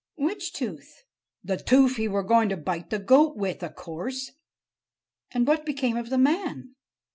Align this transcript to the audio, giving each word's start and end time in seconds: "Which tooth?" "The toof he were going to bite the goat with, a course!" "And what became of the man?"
"Which 0.15 0.51
tooth?" 0.53 1.03
"The 1.43 1.57
toof 1.57 1.97
he 1.97 2.07
were 2.07 2.23
going 2.23 2.49
to 2.49 2.57
bite 2.57 2.89
the 2.89 2.97
goat 2.97 3.37
with, 3.37 3.61
a 3.61 3.69
course!" 3.69 4.31
"And 5.29 5.45
what 5.47 5.63
became 5.63 5.95
of 5.95 6.09
the 6.09 6.17
man?" 6.17 6.73